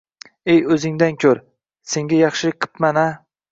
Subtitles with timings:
[0.53, 1.43] Ey, oʻzingdan koʻr.
[1.93, 3.07] Senga yaxshilik qippan-a.